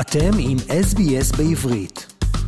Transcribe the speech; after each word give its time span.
אתם 0.00 0.30
עם 0.38 0.56
SBS 0.58 1.36
בעברית. 1.36 2.06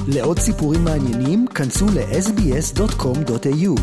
לעוד 0.09 0.39
סיפורים 0.39 0.85
מעניינים, 0.85 1.47
כנסו 1.47 1.87
ל-sbs.com.au. 1.87 3.75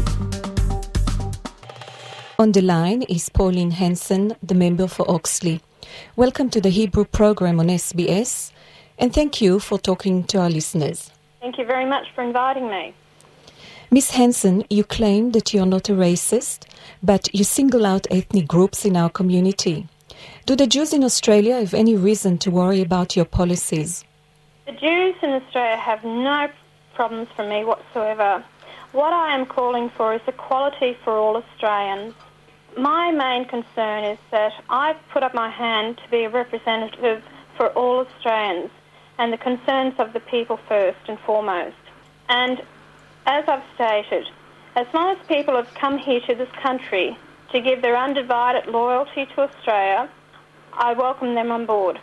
On 2.42 2.52
the 2.52 2.62
line 2.62 3.02
is 3.16 3.30
Pauline 3.38 3.72
Hanson, 3.72 4.24
the 4.50 4.56
member 4.56 4.88
for 4.88 5.06
Oxley. 5.18 5.60
Welcome 6.16 6.50
to 6.56 6.62
the 6.62 6.70
Hebrew 6.70 7.06
program 7.20 7.60
on 7.60 7.68
SBS, 7.86 8.52
and 9.02 9.10
thank 9.18 9.42
you 9.42 9.60
for 9.60 9.78
talking 9.90 10.24
to 10.32 10.36
our 10.44 10.52
listeners. 10.58 11.00
Thank 11.42 11.56
you 11.60 11.66
very 11.74 11.88
much 11.94 12.06
for 12.16 12.22
inviting 12.30 12.68
me. 12.76 12.84
Ms. 13.92 14.08
Hanson. 14.18 14.56
you 14.78 14.84
claim 14.98 15.24
that 15.36 15.48
you're 15.54 15.72
not 15.76 15.86
a 15.94 15.96
racist, 16.08 16.60
but 17.12 17.24
you 17.38 17.44
single 17.58 17.86
out 17.94 18.04
ethnic 18.18 18.48
groups 18.54 18.80
in 18.90 18.94
our 19.02 19.12
community. 19.20 19.78
Do 20.48 20.56
the 20.56 20.66
Jews 20.66 20.94
in 20.94 21.04
Australia 21.04 21.60
have 21.60 21.74
any 21.74 21.98
reason 21.98 22.38
to 22.38 22.50
worry 22.50 22.80
about 22.80 23.18
your 23.18 23.26
policies? 23.26 24.06
The 24.66 24.72
Jews 24.72 25.16
in 25.22 25.32
Australia 25.32 25.76
have 25.76 26.06
no 26.06 26.48
problems 26.96 27.28
for 27.36 27.46
me 27.46 27.66
whatsoever. 27.66 28.46
What 28.94 29.12
I 29.12 29.36
am 29.36 29.46
calling 29.46 29.90
for 29.90 30.14
is 30.14 30.22
equality 30.26 30.96
for 31.04 31.18
all 31.18 31.36
Australians. 31.36 32.14
My 32.78 33.12
main 33.12 33.44
concern 33.44 34.06
is 34.06 34.18
that 34.32 34.54
I've 34.70 34.96
put 35.10 35.22
up 35.22 35.34
my 35.34 35.50
hand 35.50 35.98
to 35.98 36.10
be 36.10 36.24
a 36.24 36.30
representative 36.30 37.24
for 37.58 37.68
all 37.72 38.08
Australians 38.08 38.72
and 39.18 39.34
the 39.34 39.38
concerns 39.38 39.96
of 40.00 40.14
the 40.14 40.22
people 40.22 40.56
first 40.70 41.10
and 41.10 41.20
foremost. 41.20 41.76
And 42.30 42.62
as 43.26 43.44
I've 43.50 43.66
stated, 43.76 44.30
as 44.78 44.88
long 44.94 45.14
as 45.14 45.28
people 45.28 45.58
have 45.58 45.74
come 45.74 45.98
here 45.98 46.22
to 46.22 46.36
this 46.36 46.54
country 46.64 47.18
to 47.52 47.60
give 47.60 47.82
their 47.82 47.98
undivided 47.98 48.68
loyalty 48.68 49.26
to 49.36 49.42
Australia, 49.42 50.10
I 50.78 50.94
welcome 50.94 51.34
them 51.34 51.52
on 51.52 51.66
board. 51.66 52.00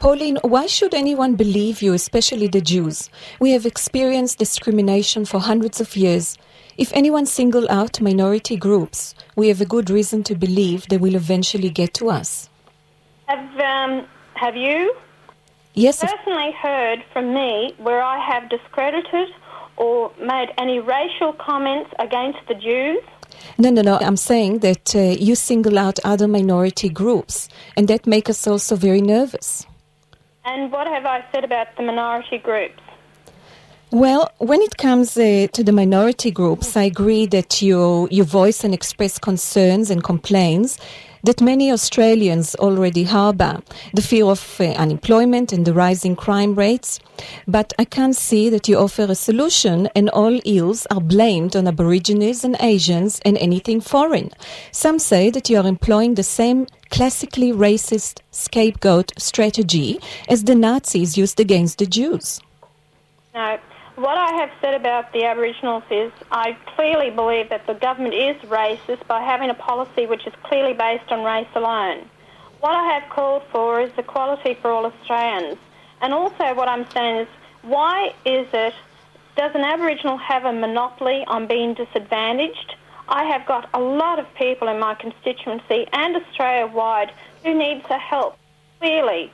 Pauline, 0.00 0.38
why 0.42 0.66
should 0.66 0.94
anyone 0.94 1.34
believe 1.34 1.82
you, 1.82 1.92
especially 1.92 2.46
the 2.46 2.60
Jews? 2.60 3.10
We 3.40 3.52
have 3.52 3.66
experienced 3.66 4.38
discrimination 4.38 5.24
for 5.24 5.38
hundreds 5.38 5.80
of 5.80 5.94
years. 5.96 6.36
If 6.76 6.92
anyone 6.92 7.26
single 7.26 7.70
out 7.70 8.00
minority 8.00 8.56
groups, 8.56 9.14
we 9.36 9.48
have 9.48 9.60
a 9.60 9.66
good 9.66 9.90
reason 9.90 10.22
to 10.24 10.34
believe 10.34 10.88
they 10.88 10.96
will 10.96 11.14
eventually 11.14 11.70
get 11.70 11.94
to 11.94 12.10
us. 12.10 12.48
Have 13.26 13.60
um, 13.60 14.06
have 14.34 14.56
you 14.56 14.94
Yes, 15.74 16.00
personally 16.00 16.52
heard 16.52 17.04
from 17.12 17.32
me 17.34 17.74
where 17.78 18.02
I 18.02 18.18
have 18.18 18.48
discredited 18.48 19.28
or 19.76 20.12
made 20.20 20.52
any 20.58 20.80
racial 20.80 21.32
comments 21.32 21.90
against 21.98 22.38
the 22.48 22.54
Jews? 22.54 23.02
No, 23.58 23.70
no, 23.70 23.82
no. 23.82 23.98
I'm 24.00 24.16
saying 24.16 24.60
that 24.60 24.94
uh, 24.94 24.98
you 24.98 25.34
single 25.34 25.78
out 25.78 25.98
other 26.04 26.28
minority 26.28 26.88
groups, 26.88 27.48
and 27.76 27.88
that 27.88 28.06
makes 28.06 28.30
us 28.30 28.46
also 28.46 28.76
very 28.76 29.00
nervous. 29.00 29.66
And 30.44 30.70
what 30.70 30.86
have 30.86 31.06
I 31.06 31.24
said 31.32 31.44
about 31.44 31.68
the 31.76 31.82
minority 31.82 32.38
groups? 32.38 32.80
Well, 33.90 34.32
when 34.38 34.60
it 34.60 34.76
comes 34.76 35.16
uh, 35.16 35.46
to 35.52 35.62
the 35.62 35.70
minority 35.70 36.32
groups, 36.32 36.76
I 36.76 36.82
agree 36.82 37.26
that 37.26 37.62
you, 37.62 38.08
you 38.10 38.24
voice 38.24 38.64
and 38.64 38.74
express 38.74 39.18
concerns 39.18 39.88
and 39.88 40.02
complaints 40.02 40.78
that 41.24 41.40
many 41.40 41.72
Australians 41.72 42.54
already 42.56 43.04
harbour 43.04 43.62
the 43.92 44.02
fear 44.02 44.26
of 44.26 44.60
uh, 44.60 44.64
unemployment 44.64 45.52
and 45.52 45.66
the 45.66 45.72
rising 45.72 46.14
crime 46.14 46.54
rates. 46.54 47.00
But 47.48 47.72
I 47.78 47.84
can't 47.84 48.16
see 48.16 48.48
that 48.50 48.68
you 48.68 48.76
offer 48.78 49.04
a 49.04 49.14
solution, 49.14 49.88
and 49.94 50.10
all 50.10 50.38
ills 50.44 50.86
are 50.86 51.00
blamed 51.00 51.56
on 51.56 51.66
Aborigines 51.66 52.44
and 52.44 52.56
Asians 52.60 53.20
and 53.24 53.38
anything 53.38 53.80
foreign. 53.80 54.30
Some 54.70 54.98
say 54.98 55.30
that 55.30 55.48
you 55.48 55.58
are 55.58 55.66
employing 55.66 56.14
the 56.14 56.22
same 56.22 56.66
classically 56.90 57.52
racist 57.52 58.20
scapegoat 58.30 59.12
strategy 59.18 59.98
as 60.28 60.44
the 60.44 60.54
Nazis 60.54 61.16
used 61.16 61.40
against 61.40 61.78
the 61.78 61.86
Jews. 61.86 62.40
No. 63.34 63.58
What 63.96 64.18
I 64.18 64.32
have 64.40 64.50
said 64.60 64.74
about 64.74 65.12
the 65.12 65.24
Aboriginals 65.24 65.84
is 65.88 66.10
I 66.32 66.56
clearly 66.74 67.10
believe 67.10 67.48
that 67.50 67.64
the 67.68 67.74
government 67.74 68.14
is 68.14 68.36
racist 68.42 69.06
by 69.06 69.22
having 69.22 69.50
a 69.50 69.54
policy 69.54 70.06
which 70.06 70.26
is 70.26 70.32
clearly 70.42 70.72
based 70.72 71.12
on 71.12 71.22
race 71.22 71.46
alone. 71.54 72.10
What 72.58 72.74
I 72.74 72.92
have 72.92 73.08
called 73.08 73.44
for 73.52 73.80
is 73.80 73.92
equality 73.96 74.54
for 74.54 74.72
all 74.72 74.86
Australians. 74.86 75.58
And 76.00 76.12
also 76.12 76.54
what 76.54 76.68
I'm 76.68 76.90
saying 76.90 77.18
is 77.18 77.28
why 77.62 78.12
is 78.24 78.48
it, 78.52 78.74
does 79.36 79.54
an 79.54 79.62
Aboriginal 79.62 80.16
have 80.16 80.44
a 80.44 80.52
monopoly 80.52 81.24
on 81.28 81.46
being 81.46 81.74
disadvantaged? 81.74 82.74
I 83.08 83.22
have 83.26 83.46
got 83.46 83.68
a 83.74 83.80
lot 83.80 84.18
of 84.18 84.26
people 84.34 84.66
in 84.66 84.80
my 84.80 84.96
constituency 84.96 85.86
and 85.92 86.16
Australia-wide 86.16 87.12
who 87.44 87.54
need 87.54 87.84
a 87.88 87.98
help, 87.98 88.36
clearly 88.80 89.30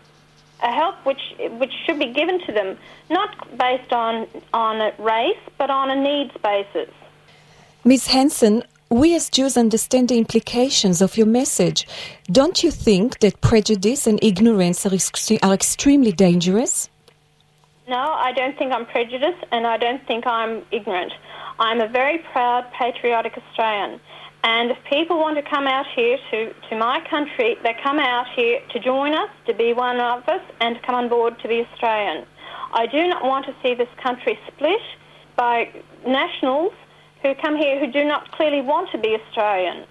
a 0.63 0.73
help 0.73 0.97
which 1.05 1.23
which 1.59 1.73
should 1.85 1.99
be 1.99 2.13
given 2.13 2.45
to 2.47 2.53
them, 2.53 2.77
not 3.09 3.31
based 3.59 3.93
on 3.93 4.27
on 4.53 4.93
race, 4.99 5.39
but 5.59 5.71
on 5.71 5.91
a 5.91 5.97
needs 5.97 6.35
basis. 6.43 6.91
Ms. 7.85 8.09
Hanson, 8.09 8.63
we 8.91 9.15
as 9.15 9.31
Jews 9.31 9.57
understand 9.57 10.09
the 10.09 10.19
implications 10.19 11.01
of 11.01 11.17
your 11.17 11.27
message. 11.27 11.87
Don't 12.27 12.63
you 12.63 12.71
think 12.71 13.21
that 13.21 13.41
prejudice 13.41 14.07
and 14.07 14.19
ignorance 14.23 14.85
are, 14.85 14.93
ex- 14.93 15.31
are 15.43 15.55
extremely 15.55 16.13
dangerous? 16.13 16.91
No, 17.89 17.97
I 17.97 18.33
don't 18.33 18.57
think 18.59 18.73
I'm 18.73 18.87
prejudiced, 18.87 19.45
and 19.51 19.67
I 19.67 19.77
don't 19.77 20.07
think 20.07 20.27
I'm 20.27 20.63
ignorant. 20.71 21.13
I'm 21.59 21.81
a 21.81 21.89
very 21.89 22.19
proud, 22.19 22.71
patriotic 22.73 23.37
Australian. 23.37 24.01
And 24.43 24.71
if 24.71 24.79
people 24.89 25.19
want 25.19 25.37
to 25.37 25.43
come 25.43 25.67
out 25.67 25.87
here 25.95 26.17
to, 26.31 26.55
to 26.71 26.77
my 26.77 27.01
country, 27.11 27.57
they 27.63 27.77
come 27.83 27.99
out 27.99 28.27
here 28.35 28.61
to 28.71 28.81
join 28.81 29.15
us, 29.15 29.29
to 29.47 29.55
be 29.55 29.73
one 29.75 30.01
of 30.01 30.27
us, 30.29 30.41
and 30.61 30.77
to 30.77 30.83
come 30.83 30.95
on 30.95 31.09
board 31.09 31.39
to 31.41 31.49
be 31.49 31.61
Australian. 31.61 32.25
I 32.73 32.87
do 32.87 33.07
not 33.07 33.23
want 33.25 33.45
to 33.47 33.55
see 33.63 33.75
this 33.75 33.89
country 34.03 34.39
split 34.47 34.81
by 35.37 35.71
nationals 36.07 36.73
who 37.23 37.35
come 37.35 37.57
here 37.57 37.79
who 37.79 37.93
do 37.93 38.05
not 38.05 38.31
clearly 38.33 38.63
want 38.63 38.91
to 38.93 38.99
be 38.99 39.15
Australian. 39.15 39.85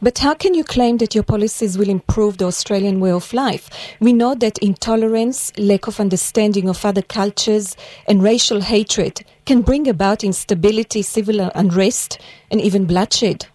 But 0.00 0.18
how 0.18 0.34
can 0.34 0.54
you 0.54 0.62
claim 0.62 0.98
that 0.98 1.16
your 1.16 1.24
policies 1.24 1.76
will 1.76 1.88
improve 1.88 2.38
the 2.38 2.44
Australian 2.44 3.00
way 3.00 3.10
of 3.10 3.32
life? 3.32 3.68
We 3.98 4.12
know 4.12 4.36
that 4.36 4.58
intolerance, 4.58 5.52
lack 5.58 5.88
of 5.88 5.98
understanding 5.98 6.68
of 6.68 6.84
other 6.84 7.02
cultures, 7.02 7.76
and 8.06 8.22
racial 8.22 8.60
hatred 8.60 9.24
can 9.44 9.62
bring 9.62 9.88
about 9.88 10.22
instability, 10.22 11.02
civil 11.02 11.40
unrest, 11.40 12.20
and 12.48 12.60
even 12.60 12.84
bloodshed. 12.84 13.46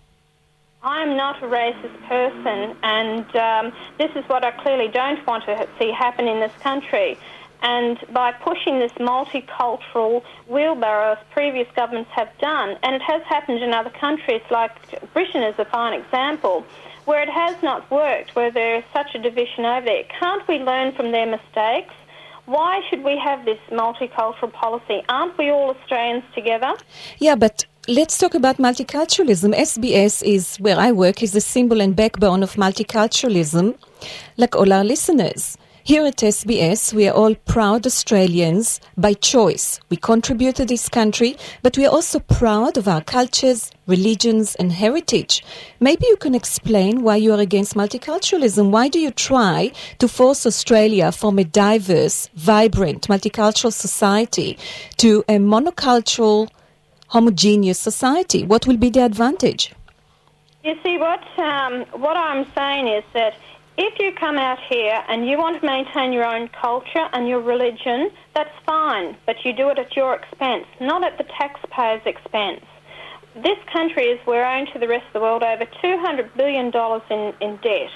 I'm 0.84 1.16
not 1.16 1.42
a 1.42 1.48
racist 1.48 1.98
person, 2.10 2.76
and 2.84 3.36
um, 3.38 3.72
this 3.98 4.12
is 4.18 4.28
what 4.28 4.44
I 4.44 4.52
clearly 4.52 4.90
don't 4.90 5.26
want 5.26 5.46
to 5.46 5.66
see 5.80 5.94
happen 5.94 6.28
in 6.28 6.42
this 6.42 6.52
country. 6.60 7.18
And 7.64 7.98
by 8.12 8.34
pushing 8.34 8.80
this 8.80 8.92
multicultural 8.94 10.22
wheelbarrow, 10.48 11.14
as 11.14 11.18
previous 11.32 11.68
governments 11.76 12.12
have 12.12 12.30
done, 12.40 12.78
and 12.84 12.94
it 12.94 13.02
has 13.02 13.24
happened 13.24 13.64
in 13.64 13.74
other 13.74 13.90
countries, 13.90 14.42
like 14.52 14.72
Britain 15.14 15.44
is 15.44 15.58
a 15.58 15.66
fine 15.66 16.00
example, 16.00 16.66
where 17.06 17.24
it 17.24 17.30
has 17.30 17.56
not 17.64 17.90
worked, 17.90 18.36
where 18.36 18.52
there 18.52 18.76
is 18.76 18.84
such 18.92 19.16
a 19.16 19.20
division 19.20 19.64
over 19.64 19.86
there. 19.86 20.04
Can't 20.20 20.46
we 20.48 20.60
learn 20.60 20.92
from 20.94 21.12
their 21.12 21.26
mistakes? 21.26 21.94
Why 22.46 22.82
should 22.90 23.04
we 23.04 23.18
have 23.18 23.46
this 23.46 23.60
multicultural 23.72 24.52
policy? 24.52 25.02
Aren't 25.08 25.38
we 25.38 25.50
all 25.50 25.70
Australians 25.70 26.26
together? 26.36 26.74
Yeah, 27.20 27.36
but 27.36 27.66
let's 27.88 28.18
talk 28.18 28.36
about 28.36 28.58
multiculturalism. 28.58 29.56
SBS 29.56 30.22
is 30.24 30.58
where 30.58 30.78
I 30.78 30.92
work 30.92 31.24
is 31.24 31.32
the 31.32 31.40
symbol 31.40 31.80
and 31.80 31.96
backbone 31.96 32.44
of 32.44 32.56
multiculturalism, 32.56 33.78
like 34.36 34.54
all 34.58 34.74
our 34.74 34.84
listeners. 34.84 35.58
Here 35.86 36.06
at 36.06 36.16
SBS, 36.16 36.94
we 36.94 37.10
are 37.10 37.14
all 37.14 37.36
proud 37.36 37.86
Australians 37.86 38.80
by 38.96 39.16
choice. 39.16 39.82
We 39.90 39.98
contribute 39.98 40.56
to 40.56 40.64
this 40.64 40.88
country, 40.88 41.36
but 41.62 41.78
we 41.78 41.86
are 41.86 41.92
also 41.92 42.20
proud 42.20 42.78
of 42.78 42.88
our 42.88 43.02
cultures, 43.02 43.70
religions, 43.86 44.56
and 44.56 44.72
heritage. 44.72 45.44
Maybe 45.82 46.06
you 46.08 46.16
can 46.16 46.36
explain 46.36 47.04
why 47.04 47.18
you 47.18 47.34
are 47.34 47.40
against 47.42 47.76
multiculturalism. 47.76 48.70
Why 48.70 48.88
do 48.88 48.98
you 48.98 49.12
try 49.12 49.74
to 50.00 50.08
force 50.08 50.46
Australia 50.46 51.12
from 51.12 51.38
a 51.38 51.44
diverse, 51.44 52.30
vibrant, 52.34 53.10
multicultural 53.10 53.74
society 53.74 54.58
to 55.00 55.26
a 55.28 55.34
monocultural, 55.34 56.48
homogeneous 57.08 57.78
society? 57.78 58.46
What 58.46 58.68
will 58.68 58.78
be 58.78 58.90
the 58.90 59.04
advantage? 59.04 59.74
You 60.64 60.76
see, 60.82 60.98
what 60.98 61.20
um, 61.38 61.84
what 62.00 62.16
I'm 62.16 62.46
saying 62.56 62.88
is 62.88 63.04
that 63.14 63.34
if 63.78 64.00
you 64.00 64.12
come 64.20 64.38
out 64.38 64.60
here 64.70 65.04
and 65.08 65.28
you 65.28 65.38
want 65.38 65.60
to 65.60 65.66
maintain 65.66 66.14
your 66.14 66.26
own 66.26 66.48
culture 66.62 67.08
and 67.14 67.28
your 67.28 67.42
religion, 67.42 68.12
that's 68.36 68.54
fine, 68.66 69.18
but 69.26 69.36
you 69.44 69.54
do 69.54 69.70
it 69.70 69.80
at 69.80 69.96
your 69.96 70.16
expense, 70.16 70.66
not 70.80 71.04
at 71.04 71.18
the 71.18 71.24
taxpayer's 71.40 72.02
expense. 72.06 72.62
This 73.36 73.58
country 73.72 74.06
is 74.06 74.20
we're 74.28 74.46
owing 74.46 74.68
to 74.74 74.80
the 74.80 74.88
rest 74.88 75.08
of 75.08 75.14
the 75.14 75.22
world 75.22 75.42
over 75.42 75.66
$200 75.66 76.38
billion 76.38 76.72
in, 77.10 77.34
in 77.42 77.58
debt. 77.58 77.90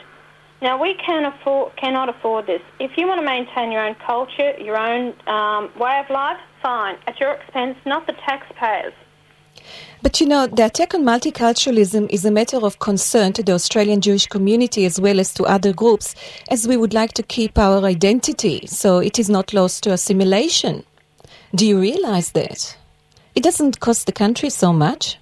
Now, 0.64 0.82
we 0.82 0.96
can 0.96 1.26
afford, 1.26 1.76
cannot 1.78 2.10
afford 2.10 2.48
this. 2.48 2.62
If 2.80 2.98
you 2.98 3.08
want 3.08 3.20
to 3.20 3.26
maintain 3.26 3.72
your 3.72 3.86
own 3.86 3.96
culture, 4.04 4.58
your 4.60 4.78
own 4.78 5.14
um, 5.28 5.70
way 5.80 6.02
of 6.04 6.10
life, 6.10 6.40
fine, 6.64 6.96
at 7.06 7.20
your 7.20 7.34
expense, 7.34 7.78
not 7.86 8.08
the 8.08 8.14
taxpayers. 8.26 8.94
But 10.02 10.22
you 10.22 10.28
know, 10.28 10.48
the 10.48 10.66
attack 10.66 10.94
on 10.94 11.04
multiculturalism 11.04 12.10
is 12.10 12.24
a 12.24 12.32
matter 12.32 12.58
of 12.58 12.80
concern 12.80 13.34
to 13.34 13.44
the 13.44 13.54
Australian 13.54 14.02
Jewish 14.02 14.28
community 14.28 14.86
as 14.86 15.00
well 15.00 15.20
as 15.20 15.34
to 15.34 15.44
other 15.44 15.74
groups, 15.74 16.16
as 16.50 16.68
we 16.68 16.78
would 16.78 16.94
like 16.94 17.14
to 17.14 17.24
keep 17.24 17.58
our 17.58 17.84
identity 17.84 18.68
so 18.68 19.00
it 19.00 19.18
is 19.20 19.30
not 19.30 19.54
lost 19.54 19.84
to 19.84 19.92
assimilation. 19.92 20.84
Do 21.56 21.66
you 21.66 21.80
realize 21.80 22.32
that? 22.32 22.78
It 23.36 23.44
doesn't 23.44 23.80
cost 23.80 24.06
the 24.06 24.12
country 24.12 24.50
so 24.50 24.72
much. 24.74 25.18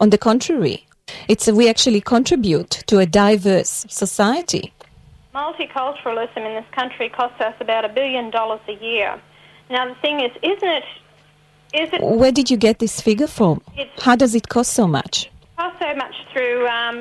On 0.00 0.10
the 0.10 0.18
contrary, 0.18 0.86
it's 1.28 1.50
we 1.50 1.68
actually 1.68 2.00
contribute 2.00 2.70
to 2.86 2.98
a 2.98 3.06
diverse 3.06 3.86
society. 3.88 4.72
Multiculturalism 5.34 6.36
in 6.36 6.54
this 6.54 6.64
country 6.72 7.08
costs 7.08 7.40
us 7.40 7.54
about 7.60 7.84
a 7.84 7.88
billion 7.88 8.30
dollars 8.30 8.60
a 8.68 8.74
year. 8.84 9.20
Now 9.70 9.88
the 9.88 9.94
thing 9.96 10.20
is, 10.20 10.30
isn't 10.42 10.68
it? 10.68 10.84
It? 11.72 12.02
Where 12.02 12.32
did 12.32 12.50
you 12.50 12.56
get 12.56 12.78
this 12.78 13.00
figure 13.00 13.26
from? 13.26 13.62
How 14.00 14.16
does 14.16 14.34
it 14.34 14.48
cost 14.48 14.72
so 14.72 14.86
much? 14.86 15.30
costs 15.56 15.78
so 15.80 15.94
much 15.94 16.14
through 16.32 16.66
um, 16.66 17.00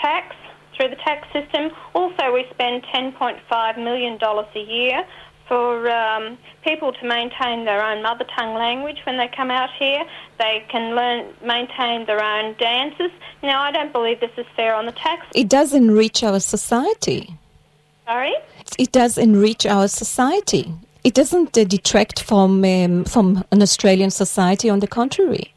tax, 0.00 0.36
through 0.76 0.88
the 0.88 0.96
tax 0.96 1.26
system. 1.32 1.70
Also, 1.94 2.32
we 2.32 2.46
spend 2.50 2.82
$10.5 2.84 3.78
million 3.78 4.18
a 4.22 4.58
year 4.60 5.04
for 5.48 5.88
um, 5.90 6.36
people 6.64 6.92
to 6.92 7.06
maintain 7.06 7.64
their 7.64 7.82
own 7.82 8.02
mother 8.02 8.24
tongue 8.36 8.54
language 8.54 8.98
when 9.04 9.16
they 9.16 9.28
come 9.28 9.50
out 9.50 9.70
here. 9.78 10.02
They 10.38 10.64
can 10.68 10.94
learn, 10.94 11.32
maintain 11.44 12.06
their 12.06 12.22
own 12.22 12.56
dances. 12.58 13.10
Now, 13.42 13.62
I 13.62 13.70
don't 13.70 13.92
believe 13.92 14.20
this 14.20 14.36
is 14.36 14.46
fair 14.56 14.74
on 14.74 14.86
the 14.86 14.92
tax. 14.92 15.26
It 15.34 15.48
does 15.48 15.72
enrich 15.72 16.22
our 16.22 16.40
society. 16.40 17.34
Sorry? 18.06 18.34
It 18.78 18.92
does 18.92 19.18
enrich 19.18 19.66
our 19.66 19.88
society. 19.88 20.72
It 21.06 21.14
doesn't 21.14 21.56
uh, 21.56 21.62
detract 21.62 22.20
from 22.20 22.64
um, 22.64 23.04
from 23.04 23.44
an 23.52 23.62
Australian 23.62 24.10
society. 24.10 24.68
On 24.68 24.80
the 24.80 24.88
contrary, 24.88 25.54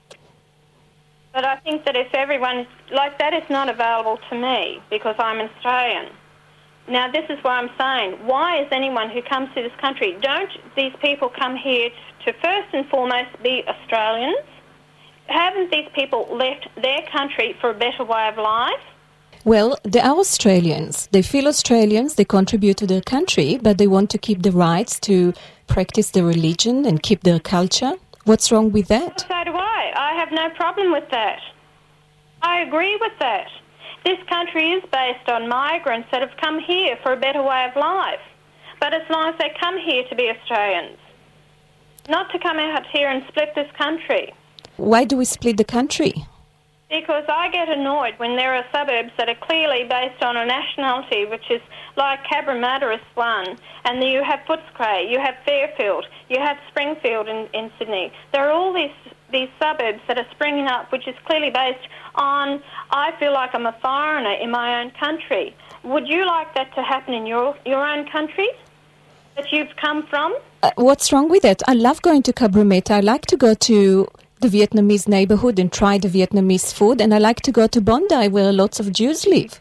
But 1.34 1.44
I 1.44 1.56
think 1.63 1.86
that 1.86 1.96
if 1.96 2.13
everyone, 2.13 2.68
like 2.92 3.18
that 3.18 3.34
is 3.34 3.48
not 3.50 3.68
available 3.68 4.19
to 4.30 4.36
me 4.48 4.80
because 4.92 5.16
I'm 5.18 5.40
an 5.40 5.50
Australian. 5.50 6.07
Now, 6.88 7.06
this 7.12 7.25
is 7.34 7.44
what 7.44 7.54
I'm 7.54 7.72
saying. 7.81 8.10
Why 8.31 8.62
is 8.62 8.68
anyone 8.72 9.10
who 9.10 9.24
comes 9.24 9.48
to 9.56 9.63
this 9.63 9.75
country, 9.86 10.16
don't 10.22 10.51
these 10.75 10.94
people 11.01 11.30
come 11.30 11.56
here 11.56 11.90
to 12.25 12.34
first 12.45 12.69
and 12.74 12.88
foremost 12.94 13.31
be 13.42 13.63
Australians? 13.74 14.45
Haven't 15.25 15.72
these 15.72 15.90
people 15.95 16.22
left 16.44 16.68
their 16.75 17.02
country 17.18 17.56
for 17.60 17.72
a 17.72 17.78
better 17.86 18.04
way 18.04 18.28
of 18.28 18.38
life? 18.38 18.86
Well, 19.45 19.77
they 19.83 20.00
are 20.00 20.18
Australians. 20.18 21.07
They 21.12 21.21
feel 21.21 21.47
Australians. 21.47 22.15
They 22.15 22.25
contribute 22.25 22.77
to 22.77 22.88
their 22.88 23.01
country, 23.01 23.59
but 23.62 23.77
they 23.77 23.88
want 23.88 24.09
to 24.12 24.18
keep 24.18 24.44
the 24.44 24.51
rights 24.51 25.00
to 25.01 25.33
practice 25.68 26.12
their 26.12 26.25
religion 26.25 26.86
and 26.86 27.01
keep 27.01 27.24
their 27.24 27.39
culture. 27.39 27.94
What's 28.25 28.51
wrong 28.51 28.71
with 28.71 28.88
that? 28.89 29.21
So 29.21 29.44
do 29.45 29.56
I. 29.56 29.94
I 29.95 30.13
have 30.19 30.31
no 30.31 30.50
problem 30.56 30.91
with 30.91 31.09
that. 31.12 31.39
I 32.41 32.62
agree 32.62 32.97
with 33.00 33.13
that. 33.19 33.47
This 34.06 34.18
country 34.27 34.71
is 34.71 34.83
based 34.91 35.27
on 35.30 35.47
migrants 35.47 36.07
that 36.12 36.21
have 36.21 36.38
come 36.39 36.59
here 36.59 36.97
for 37.03 37.13
a 37.13 37.18
better 37.18 37.42
way 37.42 37.65
of 37.69 37.75
life. 37.75 38.19
But 38.80 38.94
as 38.94 39.01
long 39.09 39.30
as 39.30 39.35
they 39.39 39.51
come 39.59 39.77
here 39.77 40.03
to 40.09 40.15
be 40.15 40.30
Australians, 40.30 40.97
not 42.07 42.31
to 42.31 42.39
come 42.39 42.57
out 42.57 42.85
here 42.92 43.09
and 43.09 43.24
split 43.27 43.50
this 43.56 43.69
country. 43.77 44.33
Why 44.77 45.03
do 45.03 45.18
we 45.18 45.25
split 45.25 45.57
the 45.57 45.65
country? 45.65 46.25
Because 46.89 47.24
I 47.30 47.50
get 47.51 47.69
annoyed 47.69 48.15
when 48.18 48.36
there 48.36 48.56
are 48.56 48.65
suburbs 48.71 49.12
that 49.19 49.30
are 49.30 49.36
clearly 49.36 49.83
based 49.83 50.24
on 50.24 50.36
a 50.36 50.44
nationality, 50.44 51.25
which 51.25 51.51
is 51.51 51.62
like 51.95 52.24
Cabramatta 52.24 52.95
is 52.95 53.01
one, 53.13 53.57
and 53.86 54.03
you 54.03 54.24
have 54.24 54.39
Footscray, 54.50 55.09
you 55.09 55.19
have 55.19 55.36
Fairfield, 55.45 56.06
you 56.30 56.39
have 56.39 56.57
Springfield 56.69 57.27
in, 57.27 57.47
in 57.53 57.71
Sydney. 57.77 58.12
There 58.33 58.47
are 58.47 58.51
all 58.51 58.74
these 58.74 59.13
these 59.31 59.50
suburbs 59.62 60.00
that 60.07 60.18
are 60.18 60.25
springing 60.31 60.65
up, 60.65 60.91
which 60.91 61.07
is 61.07 61.15
clearly 61.25 61.51
based 61.51 61.88
on 62.15 62.62
I 62.89 63.12
feel 63.19 63.33
like 63.33 63.51
I'm 63.53 63.68
a 63.68 63.77
foreigner 63.83 64.33
in 64.33 64.50
my 64.50 64.81
own 64.81 64.89
country. 64.92 65.56
Would 65.83 66.07
you 66.07 66.25
like 66.25 66.56
that 66.56 66.74
to 66.74 66.81
happen 66.81 67.13
in 67.13 67.27
your 67.27 67.56
your 67.68 67.85
own 67.85 68.09
country 68.09 68.50
that 69.35 69.51
you've 69.51 69.75
come 69.75 70.07
from? 70.07 70.35
Uh, 70.63 70.71
what's 70.75 71.13
wrong 71.13 71.30
with 71.30 71.45
it? 71.45 71.62
I 71.68 71.74
love 71.74 72.01
going 72.01 72.24
to 72.24 72.33
Cabramatta. 72.33 72.92
I 72.92 73.00
like 73.00 73.27
to 73.27 73.38
go 73.38 73.53
to 73.53 74.07
the 74.39 74.47
Vietnamese 74.47 75.07
neighborhood 75.07 75.59
and 75.59 75.71
try 75.71 75.97
the 75.97 76.07
Vietnamese 76.07 76.74
food, 76.74 77.01
and 77.01 77.13
I 77.13 77.18
like 77.18 77.41
to 77.41 77.51
go 77.51 77.68
to 77.68 77.81
Bondi 77.81 78.27
where 78.30 78.51
lots 78.53 78.80
of 78.80 78.91
Jews 78.91 79.25
live. 79.25 79.59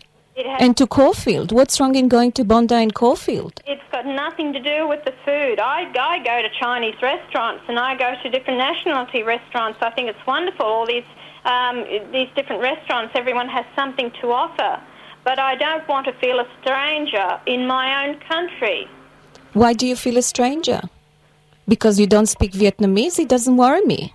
And 0.60 0.76
to 0.76 0.86
Caulfield. 0.86 1.50
What's 1.50 1.80
wrong 1.80 1.96
in 1.96 2.06
going 2.06 2.30
to 2.32 2.44
Bondi 2.44 2.76
and 2.76 2.94
Caulfield? 2.94 3.60
It's 3.66 3.82
got 3.90 4.06
nothing 4.06 4.52
to 4.52 4.60
do 4.60 4.86
with 4.86 5.04
the 5.04 5.12
food. 5.24 5.58
I, 5.58 5.90
I 5.98 6.18
go 6.22 6.42
to 6.42 6.48
Chinese 6.60 6.94
restaurants 7.02 7.64
and 7.66 7.76
I 7.76 7.96
go 7.96 8.14
to 8.22 8.30
different 8.30 8.58
nationality 8.58 9.24
restaurants. 9.24 9.80
I 9.82 9.90
think 9.90 10.08
it's 10.08 10.26
wonderful. 10.28 10.64
All 10.64 10.86
these 10.86 11.02
um, 11.44 11.84
these 12.12 12.28
different 12.36 12.62
restaurants, 12.62 13.12
everyone 13.16 13.48
has 13.48 13.64
something 13.74 14.12
to 14.20 14.30
offer. 14.30 14.80
But 15.24 15.40
I 15.40 15.56
don't 15.56 15.86
want 15.88 16.06
to 16.06 16.12
feel 16.14 16.38
a 16.38 16.46
stranger 16.60 17.40
in 17.46 17.66
my 17.66 18.06
own 18.06 18.20
country. 18.20 18.86
Why 19.54 19.72
do 19.72 19.88
you 19.88 19.96
feel 19.96 20.18
a 20.18 20.22
stranger? 20.22 20.82
Because 21.66 21.98
you 21.98 22.06
don't 22.06 22.26
speak 22.26 22.52
Vietnamese? 22.52 23.18
It 23.18 23.28
doesn't 23.28 23.56
worry 23.56 23.82
me. 23.82 24.12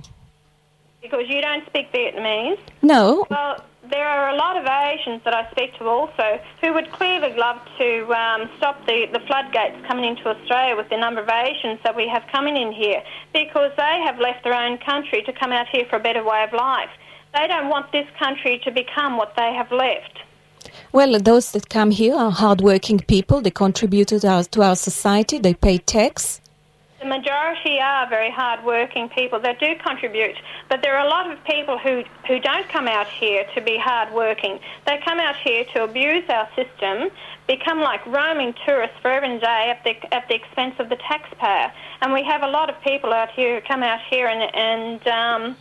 Because 1.03 1.25
you 1.27 1.41
don't 1.41 1.65
speak 1.67 1.91
Vietnamese. 1.91 2.57
No, 2.81 3.27
Well, 3.29 3.57
there 3.89 4.07
are 4.07 4.29
a 4.29 4.35
lot 4.35 4.55
of 4.57 4.65
Asians 4.65 5.21
that 5.25 5.33
I 5.35 5.49
speak 5.51 5.77
to 5.77 5.85
also 5.87 6.39
who 6.61 6.73
would 6.73 6.91
clearly 6.93 7.35
love 7.35 7.59
to 7.77 7.89
um, 8.13 8.49
stop 8.57 8.83
the, 8.87 9.07
the 9.11 9.19
floodgates 9.27 9.85
coming 9.85 10.05
into 10.05 10.29
Australia 10.29 10.75
with 10.75 10.89
the 10.89 10.97
number 10.97 11.21
of 11.21 11.29
Asians 11.29 11.79
that 11.83 11.95
we 11.95 12.07
have 12.07 12.23
coming 12.31 12.55
in 12.57 12.71
here 12.71 13.03
because 13.33 13.71
they 13.75 14.01
have 14.05 14.17
left 14.19 14.43
their 14.43 14.55
own 14.55 14.77
country 14.79 15.21
to 15.23 15.33
come 15.33 15.51
out 15.51 15.67
here 15.71 15.85
for 15.89 15.97
a 15.97 15.99
better 15.99 16.23
way 16.23 16.43
of 16.43 16.53
life. 16.53 16.89
They 17.33 17.47
don't 17.47 17.69
want 17.69 17.91
this 17.91 18.07
country 18.17 18.61
to 18.63 18.71
become 18.71 19.17
what 19.17 19.33
they 19.35 19.53
have 19.53 19.71
left. 19.71 20.19
Well, 20.93 21.19
those 21.19 21.51
that 21.51 21.69
come 21.69 21.91
here 21.91 22.15
are 22.15 22.31
hardworking 22.31 22.99
people. 22.99 23.41
They 23.41 23.51
contribute 23.51 24.07
to 24.09 24.27
our, 24.27 24.43
to 24.45 24.61
our 24.61 24.75
society. 24.75 25.39
They 25.39 25.55
pay 25.55 25.77
tax. 25.77 26.39
The 27.03 27.09
majority 27.09 27.81
are 27.81 28.07
very 28.07 28.31
hard-working 28.31 29.09
people 29.09 29.37
that 29.41 29.59
do 29.59 29.75
contribute, 29.85 30.37
but 30.69 30.81
there 30.81 30.95
are 30.97 31.05
a 31.05 31.09
lot 31.09 31.29
of 31.29 31.43
people 31.43 31.77
who, 31.77 32.03
who 32.25 32.39
don't 32.39 32.69
come 32.69 32.87
out 32.87 33.07
here 33.07 33.43
to 33.55 33.61
be 33.61 33.77
hard-working. 33.77 34.57
They 34.87 35.01
come 35.03 35.19
out 35.19 35.35
here 35.35 35.65
to 35.73 35.83
abuse 35.83 36.23
our 36.29 36.47
system, 36.55 37.09
become 37.45 37.81
like 37.81 38.05
roaming 38.05 38.53
tourists 38.65 38.95
for 39.01 39.11
every 39.11 39.37
day 39.37 39.75
at 39.75 39.83
the, 39.83 40.13
at 40.13 40.29
the 40.29 40.35
expense 40.35 40.75
of 40.79 40.87
the 40.87 40.95
taxpayer. 40.95 41.73
And 41.99 42.13
we 42.13 42.23
have 42.23 42.41
a 42.41 42.47
lot 42.47 42.69
of 42.69 42.79
people 42.79 43.11
out 43.11 43.31
here 43.31 43.59
who 43.59 43.67
come 43.67 43.83
out 43.83 43.99
here 44.09 44.27
and, 44.27 44.55
and 44.55 45.07
um, 45.09 45.57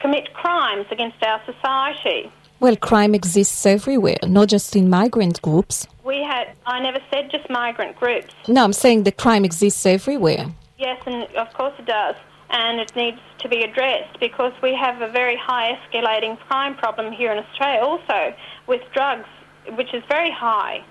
commit 0.00 0.32
crimes 0.32 0.86
against 0.90 1.22
our 1.22 1.42
society. 1.44 2.32
Well, 2.58 2.74
crime 2.76 3.14
exists 3.14 3.66
everywhere, 3.66 4.16
not 4.26 4.48
just 4.48 4.74
in 4.74 4.88
migrant 4.88 5.42
groups. 5.42 5.86
We 6.04 6.22
had, 6.22 6.52
I 6.64 6.80
never 6.80 7.00
said 7.10 7.30
just 7.30 7.50
migrant 7.50 7.96
groups. 7.96 8.32
No, 8.48 8.64
I'm 8.64 8.72
saying 8.72 9.02
the 9.02 9.12
crime 9.12 9.44
exists 9.44 9.84
everywhere. 9.84 10.46
Yes, 10.78 11.00
and 11.06 11.24
of 11.36 11.52
course 11.54 11.72
it 11.78 11.86
does. 11.86 12.16
And 12.50 12.80
it 12.80 12.94
needs 12.94 13.18
to 13.38 13.48
be 13.48 13.62
addressed 13.62 14.20
because 14.20 14.52
we 14.62 14.74
have 14.74 15.00
a 15.02 15.10
very 15.10 15.36
high 15.36 15.76
escalating 15.76 16.38
crime 16.38 16.76
problem 16.76 17.12
here 17.12 17.32
in 17.32 17.38
Australia 17.38 17.80
also 17.80 18.34
with 18.66 18.82
drugs, 18.94 19.28
which 19.76 19.92
is 19.92 20.02
very 20.08 20.30
high. 20.30 20.84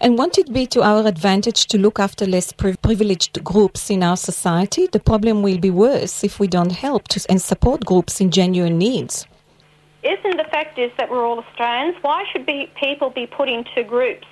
And 0.00 0.18
won't 0.18 0.38
it 0.38 0.52
be 0.52 0.66
to 0.66 0.82
our 0.82 1.06
advantage 1.06 1.66
to 1.66 1.78
look 1.78 2.00
after 2.00 2.26
less 2.26 2.52
privileged 2.52 3.44
groups 3.44 3.90
in 3.90 4.02
our 4.02 4.16
society? 4.16 4.88
The 4.88 4.98
problem 4.98 5.42
will 5.42 5.58
be 5.58 5.70
worse 5.70 6.24
if 6.24 6.40
we 6.40 6.48
don't 6.48 6.72
help 6.72 7.08
to, 7.08 7.24
and 7.28 7.40
support 7.40 7.84
groups 7.84 8.20
in 8.20 8.30
genuine 8.30 8.78
needs. 8.78 9.26
Isn't 10.02 10.36
the 10.36 10.48
fact 10.50 10.78
is 10.78 10.90
that 10.98 11.10
we're 11.10 11.24
all 11.24 11.38
Australians? 11.38 11.96
Why 12.02 12.24
should 12.32 12.44
be, 12.44 12.72
people 12.80 13.10
be 13.10 13.26
put 13.26 13.48
into 13.48 13.84
groups 13.84 14.26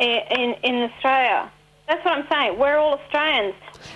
in, 0.00 0.18
in, 0.30 0.54
in 0.64 0.90
Australia? 0.90 1.52
That's 1.88 2.04
what 2.04 2.18
I'm 2.18 2.26
saying. 2.30 2.58
We're 2.58 2.76
all 2.76 2.98
Australians. 2.98 3.54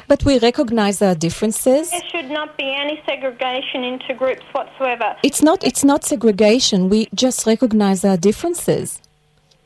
But 0.09 0.25
we 0.25 0.39
recognize 0.39 1.03
our 1.03 1.15
differences. 1.15 1.91
There 1.91 2.01
should 2.11 2.31
not 2.31 2.57
be 2.57 2.75
any 2.75 3.03
segregation 3.07 3.85
into 3.85 4.15
groups 4.15 4.43
whatsoever. 4.53 5.15
It's 5.23 5.43
not, 5.43 5.63
it's 5.63 5.85
not 5.85 6.03
segregation. 6.05 6.89
We 6.89 7.09
just 7.15 7.47
recognize 7.47 8.03
our 8.05 8.17
differences. 8.17 9.01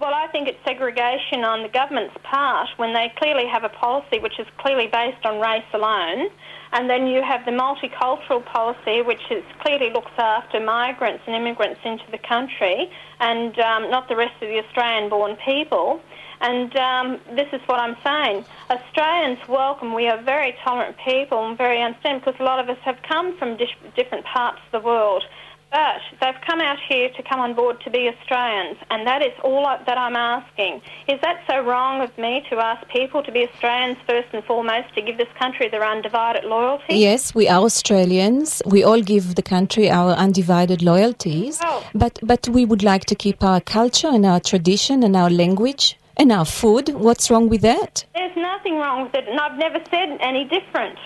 Well, 0.00 0.12
I 0.12 0.26
think 0.26 0.49
it's 0.49 0.59
segregation 0.64 1.45
on 1.45 1.62
the 1.62 1.68
government's 1.68 2.16
part 2.23 2.68
when 2.76 2.92
they 2.92 3.12
clearly 3.16 3.47
have 3.47 3.64
a 3.64 3.71
policy 3.71 4.18
which 4.18 4.38
is 4.38 4.47
clearly 4.59 4.88
based 4.88 5.25
on 5.25 5.40
race 5.40 5.64
alone. 5.73 6.28
And 6.73 6.90
then 6.90 7.06
you 7.06 7.23
have 7.23 7.45
the 7.45 7.52
multicultural 7.52 8.45
policy, 8.45 9.00
which 9.00 9.23
is 9.30 9.45
clearly 9.61 9.90
looks 9.90 10.11
after 10.18 10.61
migrants 10.61 11.23
and 11.26 11.35
immigrants 11.35 11.80
into 11.85 12.04
the 12.11 12.18
country 12.18 12.90
and 13.21 13.59
um, 13.59 13.88
not 13.90 14.09
the 14.09 14.16
rest 14.16 14.35
of 14.42 14.49
the 14.49 14.59
Australian 14.59 15.09
born 15.09 15.37
people. 15.37 16.00
And 16.40 16.74
um, 16.76 17.20
this 17.34 17.48
is 17.52 17.60
what 17.66 17.80
I'm 17.80 17.96
saying. 18.04 18.44
Australians 18.70 19.38
welcome. 19.48 19.94
We 19.94 20.08
are 20.08 20.20
very 20.22 20.54
tolerant 20.64 20.96
people 21.04 21.46
and 21.46 21.56
very 21.56 21.82
understanding 21.82 22.22
because 22.24 22.40
a 22.40 22.44
lot 22.44 22.60
of 22.60 22.68
us 22.68 22.78
have 22.84 22.98
come 23.08 23.36
from 23.38 23.56
dis- 23.56 23.68
different 23.96 24.24
parts 24.24 24.58
of 24.66 24.82
the 24.82 24.86
world. 24.86 25.24
But 25.70 26.00
they've 26.20 26.40
come 26.46 26.60
out 26.60 26.78
here 26.88 27.10
to 27.16 27.22
come 27.24 27.40
on 27.40 27.54
board 27.54 27.80
to 27.82 27.90
be 27.90 28.08
Australians, 28.08 28.78
and 28.88 29.06
that 29.06 29.20
is 29.20 29.32
all 29.42 29.66
I, 29.66 29.82
that 29.82 29.98
I'm 29.98 30.14
asking. 30.14 30.80
Is 31.08 31.20
that 31.22 31.42
so 31.50 31.60
wrong 31.60 32.00
of 32.00 32.16
me 32.16 32.44
to 32.50 32.56
ask 32.56 32.86
people 32.88 33.22
to 33.24 33.32
be 33.32 33.48
Australians 33.48 33.98
first 34.06 34.28
and 34.32 34.44
foremost, 34.44 34.94
to 34.94 35.02
give 35.02 35.18
this 35.18 35.28
country 35.38 35.68
their 35.68 35.84
undivided 35.84 36.44
loyalty? 36.44 36.94
Yes, 36.94 37.34
we 37.34 37.48
are 37.48 37.62
Australians. 37.62 38.62
We 38.64 38.84
all 38.84 39.02
give 39.02 39.34
the 39.34 39.42
country 39.42 39.90
our 39.90 40.12
undivided 40.12 40.82
loyalties. 40.82 41.58
Oh. 41.62 41.84
But, 41.94 42.20
but 42.22 42.48
we 42.48 42.64
would 42.64 42.84
like 42.84 43.04
to 43.06 43.16
keep 43.16 43.42
our 43.42 43.60
culture 43.60 44.08
and 44.08 44.24
our 44.24 44.40
tradition 44.40 45.02
and 45.02 45.16
our 45.16 45.30
language 45.30 45.98
and 46.16 46.32
our 46.32 46.44
food. 46.44 46.88
What's 46.90 47.30
wrong 47.30 47.49
with 47.49 47.62
that? 47.62 48.04
There's 48.14 48.37
nothing 48.37 48.76
wrong 48.76 49.04
with 49.04 49.14
it, 49.14 49.28
and 49.28 49.38
I've 49.38 49.58
never 49.58 49.78
said 49.90 50.18
any 50.20 50.44
different. 50.44 50.99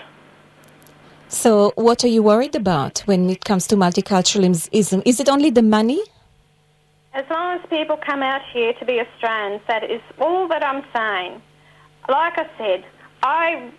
So, 1.27 1.71
what 1.75 2.03
are 2.03 2.09
you 2.09 2.23
worried 2.23 2.55
about 2.55 2.99
when 3.05 3.29
it 3.29 3.45
comes 3.45 3.65
to 3.67 3.75
multiculturalism? 3.75 5.01
Is 5.05 5.19
it 5.19 5.29
only 5.29 5.49
the 5.49 5.61
money? 5.61 6.01
As 7.13 7.25
long 7.29 7.57
as 7.57 7.69
people 7.69 7.97
come 7.97 8.23
out 8.23 8.41
here 8.53 8.73
to 8.73 8.85
be 8.85 8.99
Australians, 8.99 9.61
that 9.67 9.83
is 9.83 10.01
all 10.19 10.47
that 10.47 10.63
I'm 10.63 10.83
saying. 10.93 11.41
Like 12.09 12.37
I 12.37 12.49
said, 12.57 12.85
I 13.23 13.71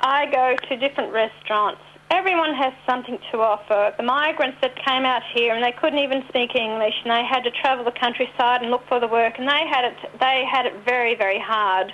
I 0.00 0.26
go 0.26 0.56
to 0.68 0.76
different 0.76 1.12
restaurants. 1.12 1.80
Everyone 2.10 2.54
has 2.54 2.72
something 2.86 3.18
to 3.32 3.40
offer. 3.40 3.92
The 3.96 4.02
migrants 4.02 4.58
that 4.62 4.76
came 4.84 5.04
out 5.04 5.22
here 5.34 5.54
and 5.54 5.64
they 5.64 5.72
couldn't 5.72 5.98
even 5.98 6.22
speak 6.28 6.54
English 6.54 6.94
and 7.02 7.10
they 7.10 7.24
had 7.24 7.42
to 7.42 7.50
travel 7.50 7.84
the 7.84 7.90
countryside 7.90 8.62
and 8.62 8.70
look 8.70 8.86
for 8.88 9.00
the 9.00 9.08
work 9.08 9.38
and 9.38 9.48
they 9.48 9.66
had 9.66 9.84
it 9.84 9.96
they 10.20 10.44
had 10.50 10.66
it 10.66 10.74
very 10.84 11.14
very 11.14 11.40
hard. 11.40 11.92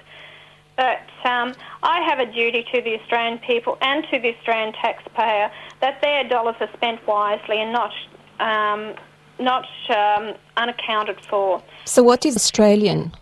But 0.77 1.05
um, 1.25 1.55
I 1.83 2.01
have 2.09 2.19
a 2.19 2.27
duty 2.27 2.65
to 2.73 2.83
the 2.83 2.99
Australian 3.01 3.39
people 3.39 3.77
and 3.81 4.05
to 4.11 4.19
the 4.19 4.35
Australian 4.37 4.73
taxpayer 4.75 5.51
that 5.81 6.01
their 6.01 6.29
dollars 6.29 6.57
are 6.61 6.71
spent 6.75 7.07
wisely 7.07 7.61
and 7.61 7.73
not 7.73 7.93
um, 8.41 8.95
not 9.39 9.67
um, 9.91 10.35
unaccounted 10.57 11.19
for. 11.29 11.63
So, 11.85 12.03
what 12.03 12.25
is 12.25 12.37
Australian 12.37 13.13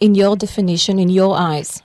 in 0.00 0.14
your 0.14 0.36
definition, 0.36 0.98
in 0.98 1.08
your 1.08 1.36
eyes? 1.36 1.82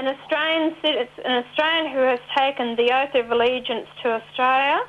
An 0.00 0.06
Australian, 0.08 0.74
it's 0.82 1.12
an 1.26 1.44
Australian 1.44 1.92
who 1.92 1.98
has 2.00 2.20
taken 2.34 2.74
the 2.76 2.90
oath 2.90 3.14
of 3.14 3.30
allegiance 3.30 3.86
to 4.02 4.08
Australia, 4.12 4.80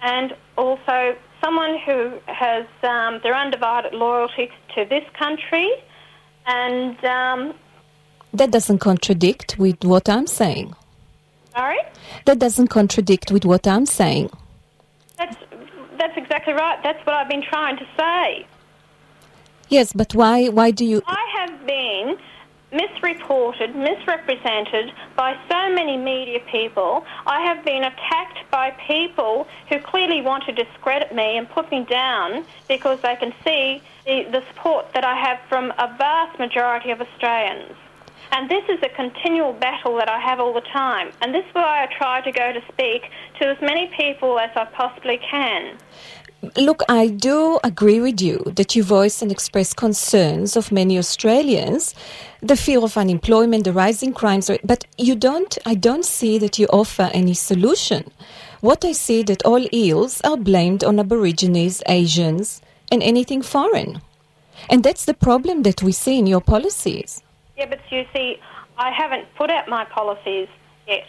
and 0.00 0.32
also 0.56 1.16
someone 1.42 1.76
who 1.84 2.20
has 2.26 2.66
um, 2.84 3.18
their 3.24 3.34
undivided 3.34 3.92
loyalty 3.94 4.48
to 4.76 4.84
this 4.84 5.02
country, 5.18 5.68
and 6.46 7.04
um, 7.04 7.54
That 8.32 8.52
doesn't 8.52 8.78
contradict 8.78 9.58
with 9.58 9.82
what 9.82 10.08
I'm 10.08 10.28
saying. 10.28 10.72
sorry, 11.52 11.78
That 12.26 12.38
doesn't 12.38 12.68
contradict 12.68 13.32
with 13.32 13.44
what 13.44 13.66
I'm 13.66 13.86
saying. 13.86 14.30
that's 15.18 15.36
that's 15.98 16.16
exactly 16.16 16.52
right. 16.54 16.78
That's 16.84 17.04
what 17.04 17.16
I've 17.16 17.28
been 17.28 17.42
trying 17.42 17.76
to 17.76 17.86
say. 17.98 18.46
Yes, 19.68 19.92
but 19.92 20.14
why? 20.14 20.46
Why 20.48 20.70
do 20.70 20.84
you? 20.84 21.02
I 21.08 21.24
have 21.38 21.66
been 21.66 22.16
misreported, 22.72 23.74
misrepresented 23.74 24.92
by 25.16 25.36
so 25.50 25.74
many 25.74 25.96
media 25.96 26.40
people. 26.50 27.04
I 27.26 27.40
have 27.42 27.64
been 27.64 27.84
attacked 27.84 28.50
by 28.50 28.70
people 28.86 29.46
who 29.68 29.78
clearly 29.80 30.20
want 30.20 30.44
to 30.44 30.52
discredit 30.52 31.14
me 31.14 31.36
and 31.36 31.48
put 31.48 31.70
me 31.70 31.84
down 31.84 32.44
because 32.68 33.00
they 33.00 33.16
can 33.16 33.32
see 33.44 33.82
the, 34.06 34.24
the 34.30 34.42
support 34.48 34.92
that 34.94 35.04
I 35.04 35.14
have 35.16 35.40
from 35.48 35.72
a 35.78 35.94
vast 35.98 36.38
majority 36.38 36.90
of 36.90 37.00
Australians. 37.00 37.76
And 38.32 38.48
this 38.48 38.62
is 38.68 38.78
a 38.82 38.88
continual 38.88 39.52
battle 39.52 39.96
that 39.96 40.08
I 40.08 40.20
have 40.20 40.38
all 40.38 40.52
the 40.52 40.60
time. 40.60 41.10
And 41.20 41.34
this 41.34 41.44
is 41.44 41.54
why 41.54 41.82
I 41.82 41.86
try 41.98 42.20
to 42.20 42.30
go 42.30 42.52
to 42.52 42.62
speak 42.72 43.10
to 43.40 43.46
as 43.48 43.60
many 43.60 43.88
people 43.96 44.38
as 44.38 44.50
I 44.54 44.66
possibly 44.66 45.18
can. 45.18 45.76
Look, 46.56 46.82
I 46.88 47.08
do 47.08 47.60
agree 47.62 48.00
with 48.00 48.22
you 48.22 48.38
that 48.56 48.74
you 48.74 48.82
voice 48.82 49.20
and 49.20 49.30
express 49.30 49.74
concerns 49.74 50.56
of 50.56 50.72
many 50.72 50.96
Australians, 50.96 51.94
the 52.40 52.56
fear 52.56 52.80
of 52.80 52.96
unemployment, 52.96 53.64
the 53.64 53.74
rising 53.74 54.14
crimes, 54.14 54.50
but 54.64 54.86
you 54.96 55.14
don't, 55.14 55.58
I 55.66 55.74
don't 55.74 56.04
see 56.04 56.38
that 56.38 56.58
you 56.58 56.66
offer 56.68 57.10
any 57.12 57.34
solution. 57.34 58.10
What 58.62 58.86
I 58.86 58.92
see 58.92 59.22
that 59.24 59.44
all 59.44 59.66
ills 59.70 60.22
are 60.22 60.38
blamed 60.38 60.82
on 60.82 60.98
Aborigines, 60.98 61.82
Asians, 61.86 62.62
and 62.90 63.02
anything 63.02 63.42
foreign. 63.42 64.00
And 64.70 64.82
that's 64.82 65.04
the 65.04 65.14
problem 65.14 65.62
that 65.64 65.82
we 65.82 65.92
see 65.92 66.18
in 66.18 66.26
your 66.26 66.40
policies. 66.40 67.22
Yeah, 67.58 67.66
but 67.66 67.80
you 67.90 68.06
see, 68.14 68.40
I 68.78 68.90
haven't 68.90 69.26
put 69.34 69.50
out 69.50 69.68
my 69.68 69.84
policies 69.84 70.48
yet. 70.88 71.06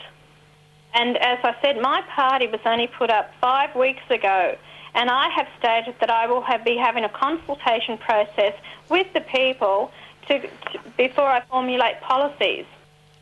And 0.94 1.18
as 1.18 1.40
I 1.44 1.56
said, 1.62 1.82
my 1.82 2.02
party 2.16 2.48
was 2.48 2.60
only 2.66 2.88
put 2.88 3.10
up 3.10 3.34
five 3.40 3.76
weeks 3.76 4.04
ago. 4.10 4.58
And 4.94 5.10
I 5.10 5.30
have 5.30 5.48
stated 5.58 5.96
that 6.02 6.10
I 6.10 6.28
will 6.28 6.42
have, 6.42 6.66
be 6.66 6.76
having 6.76 7.06
a 7.06 7.10
consultation 7.10 7.98
process 7.98 8.54
with 8.90 9.08
the 9.14 9.22
people 9.22 9.92
to, 10.28 10.40
to, 10.40 10.80
before 10.98 11.28
I 11.28 11.42
formulate 11.50 12.02
policies. 12.02 12.66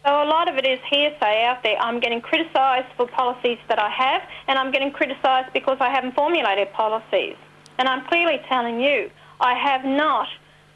So 0.03 0.23
a 0.23 0.25
lot 0.25 0.49
of 0.49 0.55
it 0.57 0.65
is 0.65 0.79
hearsay 0.89 1.43
out 1.45 1.61
there. 1.61 1.77
I'm 1.77 1.99
getting 1.99 2.21
criticised 2.21 2.87
for 2.95 3.05
policies 3.07 3.59
that 3.67 3.79
I 3.79 3.89
have, 3.89 4.21
and 4.47 4.57
I'm 4.57 4.71
getting 4.71 4.91
criticised 4.91 5.53
because 5.53 5.77
I 5.79 5.89
haven't 5.89 6.15
formulated 6.15 6.71
policies. 6.73 7.35
And 7.77 7.87
I'm 7.87 8.05
clearly 8.07 8.39
telling 8.47 8.79
you, 8.79 9.11
I 9.39 9.53
have 9.53 9.85
not 9.85 10.27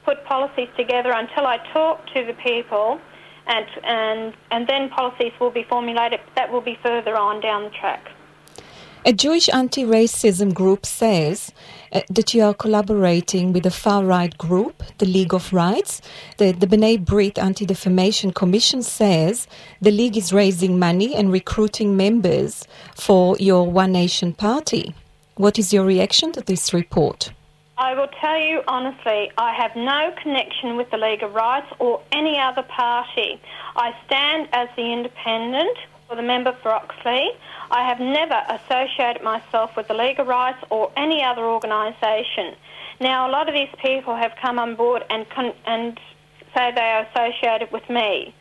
put 0.06 0.24
policies 0.26 0.70
together 0.78 1.12
until 1.12 1.48
I 1.48 1.58
talk 1.72 2.06
to 2.14 2.26
the 2.26 2.34
people, 2.34 3.00
and 3.48 3.66
and 3.84 4.34
and 4.52 4.68
then 4.68 4.90
policies 4.90 5.34
will 5.40 5.52
be 5.52 5.64
formulated. 5.64 6.20
That 6.36 6.52
will 6.52 6.62
be 6.62 6.78
further 6.82 7.16
on 7.18 7.42
down 7.42 7.64
the 7.64 7.70
track. 7.72 8.10
A 9.06 9.12
Jewish 9.12 9.50
anti 9.50 9.84
racism 9.84 10.54
group 10.54 10.86
says 10.86 11.52
uh, 11.92 12.02
that 12.10 12.34
you 12.34 12.42
are 12.42 12.54
collaborating 12.54 13.52
with 13.52 13.66
a 13.66 13.72
far 13.72 14.06
right 14.06 14.38
group, 14.38 14.82
the 15.00 15.06
League 15.06 15.34
of 15.34 15.52
Rights. 15.52 16.02
The, 16.38 16.54
the 16.54 16.68
B'nai 16.68 17.38
Anti 17.38 17.66
Defamation 17.66 18.32
Commission 18.32 18.82
says 18.82 19.46
the 19.82 19.92
League 19.92 20.16
is 20.16 20.32
raising 20.32 20.80
money 20.80 21.14
and 21.16 21.34
recruiting 21.34 21.98
members 21.98 22.66
for 22.96 23.36
your 23.40 23.70
One 23.70 23.92
Nation 23.92 24.32
party. 24.32 24.96
What 25.36 25.60
is 25.60 25.74
your 25.74 25.84
reaction 25.84 26.32
to 26.34 26.42
this 26.42 26.74
report? 26.74 27.34
I 27.78 27.96
will 27.96 28.10
tell 28.22 28.40
you 28.40 28.62
honestly, 28.68 29.32
I 29.36 29.52
have 29.54 29.76
no 29.76 30.14
connection 30.22 30.78
with 30.78 30.92
the 30.92 30.98
League 30.98 31.24
of 31.24 31.34
Rights 31.34 31.68
or 31.80 32.02
any 32.12 32.38
other 32.38 32.62
party. 32.62 33.42
I 33.76 33.96
stand 34.06 34.50
as 34.54 34.70
the 34.76 34.94
independent 34.94 35.76
or 36.08 36.16
the 36.16 36.22
member 36.22 36.56
for 36.62 36.70
Oxley. 36.70 37.32
I 37.72 37.88
have 37.88 38.00
never 38.00 38.40
associated 38.48 39.24
myself 39.24 39.76
with 39.76 39.88
the 39.88 39.96
League 39.96 40.20
of 40.20 40.28
Rights 40.28 40.64
or 40.70 40.92
any 40.96 41.24
other 41.24 41.46
organisation. 41.46 42.54
Now, 43.02 43.28
a 43.28 43.32
lot 43.32 43.50
of 43.50 43.56
these 43.56 43.74
people 43.82 44.16
have 44.16 44.34
come 44.40 44.60
on 44.60 44.76
board 44.76 45.04
and, 45.10 45.28
con- 45.32 45.56
and 45.66 46.00
say 46.56 46.72
they 46.76 46.82
are 46.82 47.08
associated 47.08 47.72
with 47.72 47.90
me. 47.90 48.36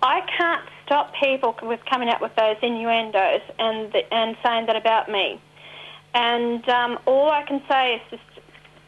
I 0.00 0.20
can't 0.38 0.62
stop 0.84 1.12
people 1.20 1.56
with 1.60 1.80
coming 1.86 2.08
out 2.08 2.20
with 2.20 2.36
those 2.36 2.56
innuendos 2.62 3.40
and, 3.58 3.92
and 4.12 4.36
saying 4.44 4.66
that 4.66 4.76
about 4.76 5.10
me. 5.10 5.40
And 6.14 6.66
um, 6.68 6.98
all 7.04 7.30
I 7.30 7.42
can 7.42 7.60
say 7.68 7.94
is 7.96 8.00
just 8.10 8.35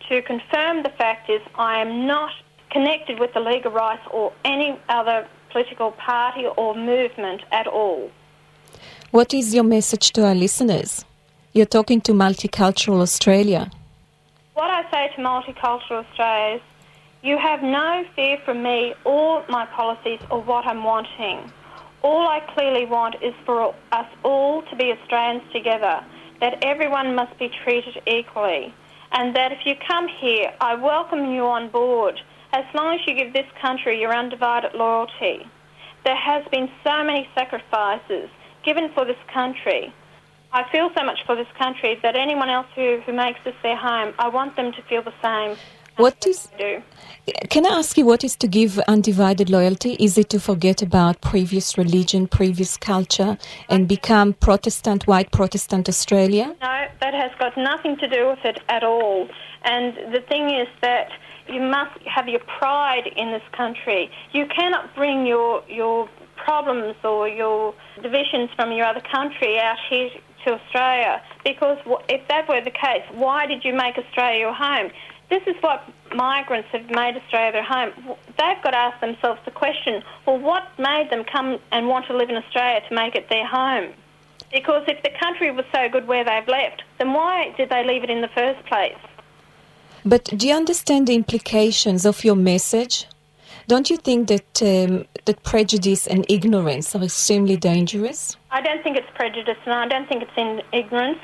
to 0.08 0.22
confirm 0.22 0.82
the 0.82 0.90
fact 0.90 1.30
is 1.30 1.40
I 1.54 1.80
am 1.80 2.06
not 2.06 2.32
connected 2.70 3.18
with 3.18 3.32
the 3.34 3.40
League 3.40 3.66
of 3.66 3.74
Rights 3.74 4.02
or 4.10 4.32
any 4.44 4.78
other 4.88 5.26
political 5.50 5.92
party 5.92 6.46
or 6.56 6.74
movement 6.74 7.42
at 7.52 7.66
all. 7.66 8.10
What 9.10 9.32
is 9.32 9.54
your 9.54 9.64
message 9.64 10.12
to 10.12 10.26
our 10.26 10.34
listeners? 10.34 11.04
You're 11.52 11.66
talking 11.66 12.00
to 12.02 12.12
Multicultural 12.12 13.00
Australia. 13.00 13.70
What 14.54 14.70
I 14.70 14.82
say 14.90 15.10
to 15.16 15.22
Multicultural 15.22 16.04
Australia 16.04 16.56
is 16.56 16.62
you 17.22 17.38
have 17.38 17.62
no 17.62 18.04
fear 18.14 18.38
from 18.44 18.62
me 18.62 18.94
or 19.04 19.44
my 19.48 19.66
policies 19.66 20.20
or 20.30 20.42
what 20.42 20.66
I'm 20.66 20.84
wanting. 20.84 21.50
All 22.02 22.28
I 22.28 22.40
clearly 22.54 22.84
want 22.84 23.16
is 23.22 23.34
for 23.44 23.74
us 23.92 24.06
all 24.22 24.62
to 24.62 24.76
be 24.76 24.92
Australians 24.92 25.42
together, 25.52 26.04
that 26.40 26.62
everyone 26.62 27.14
must 27.14 27.36
be 27.38 27.50
treated 27.64 28.00
equally, 28.06 28.72
and 29.12 29.34
that 29.34 29.52
if 29.52 29.64
you 29.64 29.74
come 29.86 30.08
here, 30.08 30.52
I 30.60 30.74
welcome 30.74 31.32
you 31.32 31.44
on 31.46 31.70
board 31.70 32.20
as 32.52 32.64
long 32.74 32.94
as 32.94 33.00
you 33.06 33.14
give 33.14 33.32
this 33.32 33.46
country 33.60 34.00
your 34.00 34.14
undivided 34.14 34.74
loyalty. 34.74 35.46
There 36.04 36.16
has 36.16 36.44
been 36.50 36.70
so 36.84 37.04
many 37.04 37.28
sacrifices 37.34 38.30
given 38.64 38.90
for 38.94 39.04
this 39.04 39.18
country. 39.32 39.92
I 40.52 40.64
feel 40.70 40.90
so 40.96 41.04
much 41.04 41.20
for 41.26 41.36
this 41.36 41.48
country 41.58 41.98
that 42.02 42.16
anyone 42.16 42.48
else 42.48 42.66
who, 42.74 43.00
who 43.04 43.12
makes 43.12 43.40
this 43.44 43.54
their 43.62 43.76
home, 43.76 44.14
I 44.18 44.28
want 44.28 44.56
them 44.56 44.72
to 44.72 44.82
feel 44.82 45.02
the 45.02 45.12
same. 45.22 45.58
What 45.98 46.24
is 46.28 46.48
do. 46.56 46.82
Can 47.50 47.66
I 47.66 47.70
ask 47.70 47.98
you 47.98 48.06
what 48.06 48.22
is 48.22 48.36
to 48.36 48.46
give 48.46 48.78
undivided 48.86 49.50
loyalty? 49.50 49.96
Is 49.98 50.16
it 50.16 50.30
to 50.30 50.38
forget 50.38 50.80
about 50.80 51.20
previous 51.20 51.76
religion, 51.76 52.28
previous 52.28 52.76
culture, 52.76 53.36
and 53.68 53.88
become 53.88 54.34
Protestant, 54.34 55.08
white 55.08 55.32
Protestant 55.32 55.88
Australia? 55.88 56.54
No, 56.62 56.86
that 57.00 57.14
has 57.14 57.32
got 57.40 57.56
nothing 57.56 57.96
to 57.96 58.08
do 58.08 58.28
with 58.28 58.44
it 58.44 58.60
at 58.68 58.84
all. 58.84 59.28
And 59.64 60.14
the 60.14 60.20
thing 60.28 60.50
is 60.50 60.68
that 60.82 61.08
you 61.48 61.60
must 61.60 61.98
have 62.06 62.28
your 62.28 62.44
pride 62.60 63.08
in 63.16 63.32
this 63.32 63.42
country. 63.52 64.08
You 64.32 64.46
cannot 64.46 64.94
bring 64.94 65.26
your 65.26 65.64
your 65.68 66.08
problems 66.36 66.94
or 67.02 67.28
your 67.28 67.74
divisions 68.00 68.50
from 68.54 68.70
your 68.70 68.86
other 68.86 69.02
country 69.12 69.58
out 69.58 69.76
here 69.90 70.10
to 70.44 70.52
Australia. 70.54 71.20
Because 71.44 71.78
if 72.08 72.26
that 72.28 72.48
were 72.48 72.60
the 72.60 72.70
case, 72.70 73.02
why 73.12 73.46
did 73.46 73.64
you 73.64 73.74
make 73.74 73.98
Australia 73.98 74.38
your 74.38 74.54
home? 74.54 74.90
This 75.30 75.42
is 75.46 75.56
what 75.60 75.84
migrants 76.14 76.68
have 76.72 76.88
made 76.90 77.16
Australia 77.16 77.52
their 77.52 77.64
home. 77.64 77.92
They've 78.38 78.62
got 78.62 78.70
to 78.70 78.78
ask 78.78 79.00
themselves 79.00 79.40
the 79.44 79.50
question 79.50 80.02
well, 80.26 80.38
what 80.38 80.64
made 80.78 81.08
them 81.10 81.24
come 81.24 81.58
and 81.70 81.86
want 81.86 82.06
to 82.06 82.16
live 82.16 82.30
in 82.30 82.36
Australia 82.36 82.80
to 82.88 82.94
make 82.94 83.14
it 83.14 83.28
their 83.28 83.46
home? 83.46 83.92
Because 84.50 84.84
if 84.88 85.02
the 85.02 85.10
country 85.20 85.50
was 85.50 85.66
so 85.74 85.88
good 85.90 86.08
where 86.08 86.24
they've 86.24 86.48
left, 86.48 86.82
then 86.98 87.12
why 87.12 87.52
did 87.58 87.68
they 87.68 87.84
leave 87.84 88.02
it 88.02 88.10
in 88.10 88.22
the 88.22 88.28
first 88.28 88.64
place? 88.66 88.96
But 90.04 90.24
do 90.24 90.48
you 90.48 90.54
understand 90.54 91.06
the 91.06 91.14
implications 91.14 92.06
of 92.06 92.24
your 92.24 92.36
message? 92.36 93.06
Don't 93.66 93.90
you 93.90 93.98
think 93.98 94.28
that 94.28 94.62
um, 94.62 95.04
that 95.26 95.42
prejudice 95.42 96.06
and 96.06 96.24
ignorance 96.30 96.96
are 96.96 97.02
extremely 97.02 97.58
dangerous? 97.58 98.36
I 98.50 98.62
don't 98.62 98.82
think 98.82 98.96
it's 98.96 99.10
prejudice, 99.14 99.58
and 99.66 99.74
I 99.74 99.86
don't 99.86 100.08
think 100.08 100.22
it's 100.22 100.38
in 100.38 100.62
ignorance. 100.72 101.18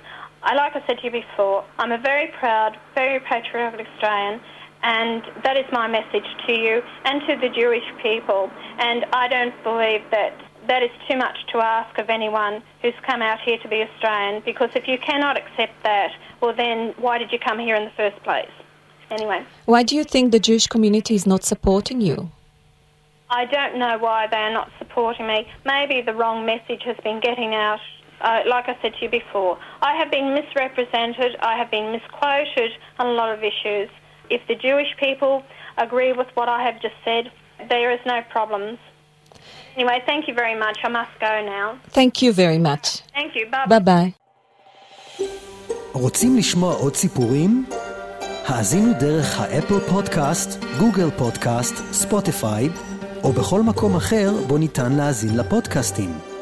I, 0.44 0.54
like 0.54 0.76
I 0.76 0.86
said 0.86 0.98
to 0.98 1.04
you 1.04 1.10
before, 1.10 1.64
I'm 1.78 1.90
a 1.90 1.98
very 1.98 2.28
proud, 2.38 2.76
very 2.94 3.18
patriotic 3.20 3.86
Australian, 3.94 4.40
and 4.82 5.22
that 5.42 5.56
is 5.56 5.64
my 5.72 5.88
message 5.88 6.26
to 6.46 6.52
you 6.52 6.82
and 7.06 7.22
to 7.26 7.36
the 7.36 7.48
Jewish 7.48 7.84
people. 8.02 8.50
And 8.78 9.06
I 9.12 9.26
don't 9.28 9.54
believe 9.64 10.02
that 10.10 10.34
that 10.68 10.82
is 10.82 10.90
too 11.08 11.16
much 11.16 11.36
to 11.52 11.58
ask 11.58 11.98
of 11.98 12.10
anyone 12.10 12.62
who's 12.82 12.94
come 13.06 13.22
out 13.22 13.40
here 13.40 13.56
to 13.58 13.68
be 13.68 13.82
Australian, 13.82 14.42
because 14.44 14.68
if 14.74 14.86
you 14.86 14.98
cannot 14.98 15.38
accept 15.38 15.82
that, 15.82 16.10
well, 16.42 16.54
then 16.54 16.94
why 16.98 17.16
did 17.16 17.32
you 17.32 17.38
come 17.38 17.58
here 17.58 17.74
in 17.74 17.84
the 17.84 17.92
first 17.96 18.22
place? 18.22 18.50
Anyway. 19.10 19.44
Why 19.64 19.82
do 19.82 19.96
you 19.96 20.04
think 20.04 20.32
the 20.32 20.40
Jewish 20.40 20.66
community 20.66 21.14
is 21.14 21.26
not 21.26 21.42
supporting 21.42 22.02
you? 22.02 22.30
I 23.30 23.46
don't 23.46 23.78
know 23.78 23.96
why 23.98 24.26
they 24.26 24.36
are 24.36 24.52
not 24.52 24.70
supporting 24.78 25.26
me. 25.26 25.46
Maybe 25.64 26.02
the 26.02 26.14
wrong 26.14 26.44
message 26.44 26.82
has 26.84 26.96
been 27.02 27.20
getting 27.20 27.54
out 27.54 27.80
Uh, 28.23 28.41
like 28.53 28.67
I 28.67 28.75
said 28.81 28.93
to 28.95 29.01
you 29.05 29.09
before, 29.09 29.57
I 29.81 29.95
have 29.99 30.11
been 30.11 30.33
misrepresented, 30.33 31.37
I 31.41 31.55
have 31.57 31.71
been 31.71 31.87
misquoted 31.97 32.71
on 32.99 33.05
a 33.07 33.15
lot 33.21 33.29
of 33.35 33.39
issues. 33.43 33.89
If 34.29 34.41
the 34.49 34.55
Jewish 34.55 34.91
people 34.99 35.43
agree 35.77 36.11
with 36.11 36.27
what 36.35 36.49
I 36.49 36.63
have 36.67 36.81
just 36.81 36.97
said, 37.05 37.31
there 37.69 37.91
is 37.95 38.01
no 38.05 38.21
problems. 38.35 38.77
Anyway, 39.75 40.03
thank 40.05 40.27
you 40.27 40.33
very 40.33 40.57
much. 40.65 40.77
I 40.83 40.89
must 40.89 41.13
go 41.19 41.33
now. 41.57 41.79
Thank 41.99 42.21
you 42.21 42.33
very 42.33 42.59
much. 42.69 42.85
Thank 43.13 43.35
you. 43.35 43.45
Bye 43.49 43.67
bye. 43.67 43.79
bye. 43.79 44.13
רוצים 45.93 46.37
לשמוע 46.37 46.73
עוד 46.73 46.95
סיפורים? 46.95 47.65
האזינו 48.45 48.93
דרך 48.99 49.39
האפל 49.39 49.79
פודקאסט, 49.79 50.63
גוגל 50.79 51.11
פודקאסט, 51.17 51.75
ספוטיפיי, 51.91 52.69
או 53.23 53.31
בכל 53.31 53.61
מקום 53.61 53.95
אחר 53.95 54.29
בו 54.47 54.57
ניתן 54.57 54.91
להאזין 54.91 55.37
לפודקאסטים. 55.37 56.32